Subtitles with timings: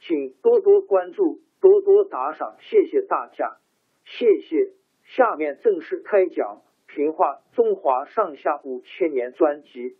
[0.00, 3.58] 请多多关注，多多打赏，谢谢大家，
[4.04, 4.72] 谢谢。
[5.04, 6.62] 下面正式开讲
[6.94, 9.96] 《评话中华上下五千年》专辑。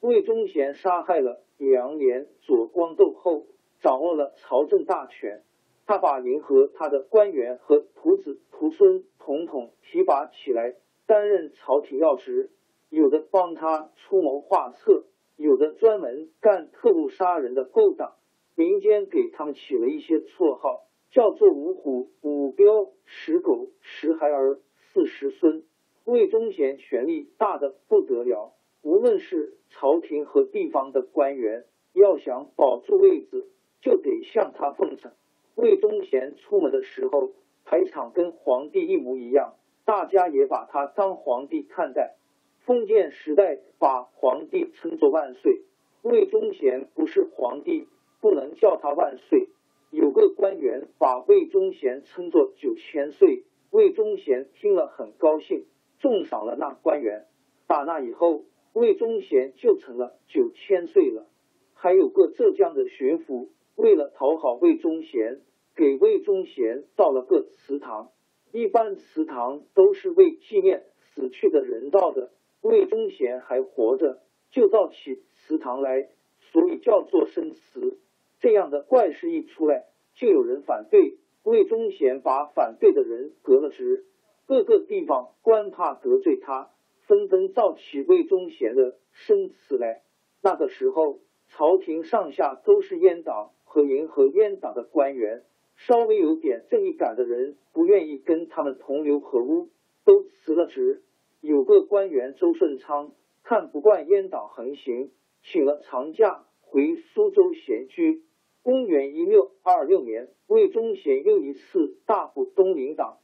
[0.00, 3.46] 魏忠贤杀害了杨涟、左光斗后，
[3.80, 5.42] 掌握了朝政大权。
[5.86, 10.74] 他把您和他的官员和徒子徒孙统统提拔起来，
[11.06, 12.50] 担任朝廷要职。
[12.90, 15.04] 有的帮他出谋划策，
[15.36, 18.14] 有的专门干特务杀人的勾当。
[18.56, 24.58] 民间给他们起了一些绰号，叫做五虎、五彪、十狗、十孩儿、
[24.92, 25.62] 四十孙。
[26.04, 33.48] 魏忠贤权力大的不得了，无论是朝廷和地方的官员，要想保住位子，
[33.80, 35.12] 就得向他奉承。
[35.54, 37.30] 魏忠贤出门的时候，
[37.64, 39.54] 排场跟皇帝一模一样，
[39.84, 42.16] 大家也把他当皇帝看待。
[42.64, 45.62] 封建时代把皇帝称作万岁，
[46.02, 47.88] 魏忠贤不是皇帝，
[48.20, 49.48] 不能叫他万岁。
[49.90, 55.66] 有个官员把魏忠贤称作九千岁，魏忠贤听了很高兴，
[55.98, 57.26] 重赏了那官员。
[57.66, 61.26] 打那以后，魏忠贤就成了九千岁了。
[61.74, 65.40] 还有个浙江的巡抚，为了讨好魏忠贤，
[65.74, 68.10] 给魏忠贤造了个祠堂。
[68.52, 72.30] 一般祠堂都是为纪念死去的人造的。
[72.62, 76.08] 魏忠贤还活着，就造起祠堂来，
[76.40, 77.98] 所以叫做生祠。
[78.40, 81.18] 这样的怪事一出来，就有人反对。
[81.42, 84.04] 魏忠贤把反对的人革了职，
[84.46, 86.70] 各个地方官怕得罪他，
[87.06, 90.02] 纷纷造起魏忠贤的生祠来。
[90.42, 95.44] 那个时候，朝廷上下都是阉党和迎合阉党的官员，
[95.76, 99.70] 稍微有点正义感的人不愿意跟他们同流合污，
[100.04, 101.02] 都辞了职。
[101.40, 103.12] 有个官员周顺昌
[103.42, 105.10] 看不惯阉党横行，
[105.42, 108.22] 请了长假回苏州闲居。
[108.62, 113.20] 公元一六二六年，魏忠贤又一次大补东林党，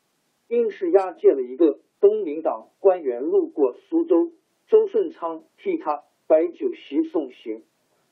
[0.48, 4.32] 因是押解了一个东林党官员路过苏州，
[4.66, 7.64] 周顺昌替他摆酒席送行，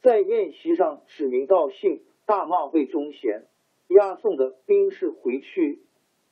[0.03, 3.47] 在宴席上指名道姓大骂魏忠贤。
[3.89, 5.83] 押送的兵士回去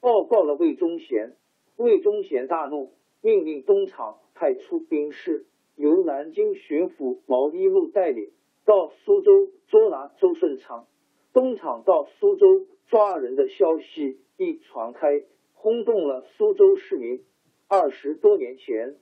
[0.01, 1.37] 报告了魏忠贤，
[1.77, 2.93] 魏忠贤大怒。
[3.23, 5.47] 命令东厂派出兵士，
[5.77, 8.33] 由南京巡抚毛一禄带领
[8.65, 10.89] 到苏州捉拿周顺昌。
[11.33, 15.23] 东厂到苏州抓人的消息一传开，
[15.55, 17.23] 轰动了苏州市民。
[17.69, 18.97] 二十多年前，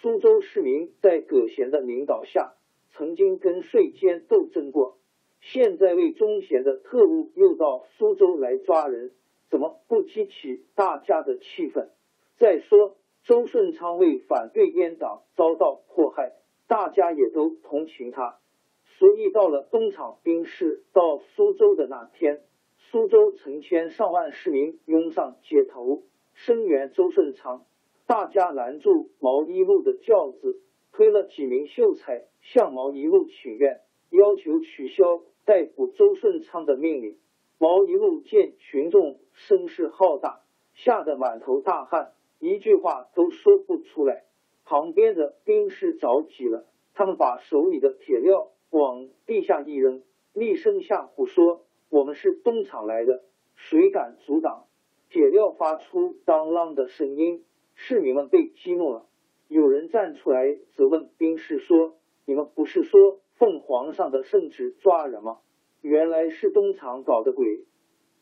[0.00, 2.54] 苏州市民在葛贤的领导下，
[2.92, 4.96] 曾经跟税监斗争过。
[5.42, 9.12] 现在魏忠贤的特务又到苏州来抓人，
[9.50, 11.90] 怎么不激起大家的气愤？
[12.38, 12.96] 再说。
[13.26, 16.34] 周顺昌为反对阉党遭到迫害，
[16.68, 18.38] 大家也都同情他，
[18.84, 22.44] 所以到了东厂兵士到苏州的那天，
[22.78, 27.64] 苏州成千上万市民拥上街头声援周顺昌，
[28.06, 30.62] 大家拦住毛一路的轿子，
[30.92, 33.80] 推了几名秀才向毛一路请愿，
[34.10, 37.18] 要求取消逮捕周顺昌的命令。
[37.58, 40.42] 毛一路见群众声势浩大，
[40.74, 42.12] 吓得满头大汗。
[42.38, 44.24] 一句话都说不出来，
[44.64, 50.02] 旁边的兵士着急了，他们把手里的铁镣往地下一扔，
[50.32, 53.22] 厉声吓唬说：“我们是东厂来的，
[53.54, 54.66] 谁敢阻挡？”
[55.08, 57.44] 铁料发出当啷的声音，
[57.74, 59.06] 市民们被激怒了。
[59.48, 61.96] 有人站出来责问兵士说
[62.26, 65.38] ：“你们不是说奉皇上的圣旨抓人吗？
[65.80, 67.64] 原来是东厂搞的鬼！”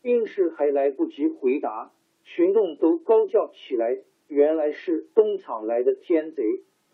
[0.03, 1.91] 兵士还来不及回答，
[2.25, 6.43] 群众都高叫起来：“原来是东厂来的奸贼！”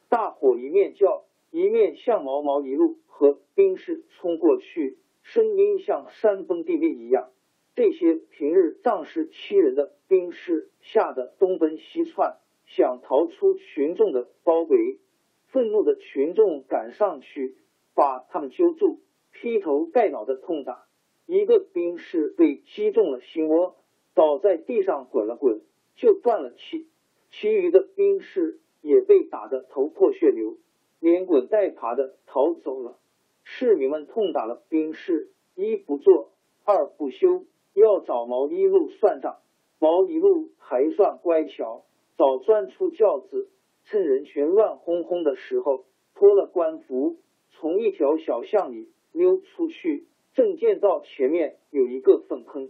[0.09, 7.31] 大伙一面叫，一面向毛毛一路和兵士冲过去，声音像山崩地裂一样。
[7.75, 12.37] 这些平日仗势欺人的兵士吓得东奔西窜。
[12.65, 14.99] 想逃出群众的包围，
[15.47, 17.57] 愤怒的群众赶上去，
[17.93, 19.01] 把他们揪住，
[19.33, 20.85] 劈头盖脑的痛打。
[21.25, 23.75] 一个兵士被击中了心窝，
[24.13, 25.61] 倒在地上滚了滚，
[25.95, 26.87] 就断了气。
[27.31, 30.57] 其余的兵士也被打得头破血流，
[30.99, 32.97] 连滚带爬的逃走了。
[33.43, 36.31] 市民们痛打了兵士，一不做，
[36.65, 39.37] 二不休，要找毛一路算账。
[39.79, 41.85] 毛一路还算乖巧。
[42.17, 43.49] 早钻出轿子，
[43.85, 47.17] 趁人群乱哄哄的时候，脱了官服，
[47.51, 50.05] 从一条小巷里溜出去。
[50.33, 52.69] 正见到前面有一个粪坑，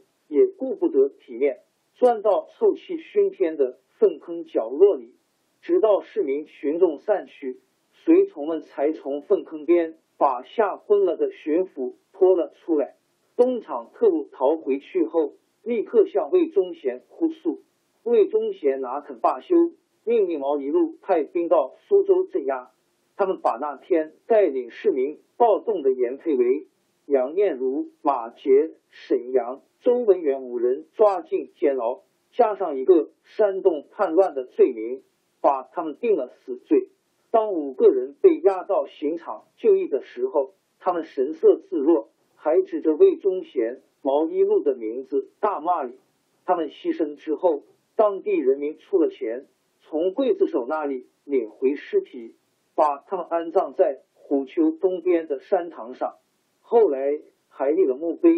[2.12, 5.16] 钻到臭气熏天的粪坑角落里。
[5.62, 7.62] 直到市民群众散去，
[7.94, 12.98] 随从们才从粪坑边把吓昏了的巡抚拖了出来。
[13.38, 17.62] 东厂特务逃回去后，立刻向魏忠贤哭诉。
[18.04, 19.56] 魏忠贤哪肯罢休，
[20.04, 22.72] 命令毛一路派兵到苏州镇压。
[23.16, 26.68] 他们把那天带领市民暴动的严佩维、
[27.06, 32.02] 杨念如、马杰、沈阳、周文远五人抓进监牢，
[32.32, 35.04] 加上一个煽动叛乱的罪名，
[35.42, 36.90] 把他们定了死罪。
[37.30, 46.00] 当五个人被押到刑场就义的时候，他们神色自若，还指着魏忠贤、毛一路的名字大骂里。
[46.46, 47.64] 他们牺牲之后。
[47.94, 49.46] 当地人民出了钱，
[49.82, 52.36] 从刽子手那里领回尸体，
[52.74, 56.16] 把他们安葬在虎丘东边的山塘上。
[56.62, 58.32] 后来还立了墓碑，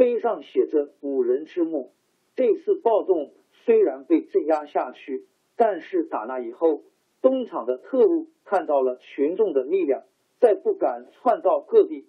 [0.00, 1.92] 碑上写着“五人之墓”。
[2.34, 3.32] 这次暴动
[3.66, 5.26] 虽然被镇压下去，
[5.58, 6.80] 但是打那以后，
[7.20, 10.04] 东厂的特务看到了群众的力量，
[10.40, 12.06] 再不敢窜到各地。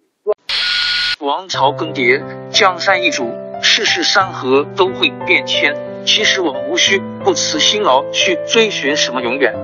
[1.20, 3.30] 王朝更迭，江山易主，
[3.60, 5.76] 世事山河都会变迁。
[6.06, 9.54] 其实我们无需不辞辛劳去追寻什么永远，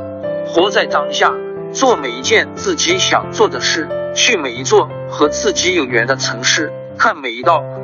[0.47, 1.35] 活在当下，
[1.73, 7.65] 做每一件自己想做的事，去每一座和自己有缘的城市，看每一道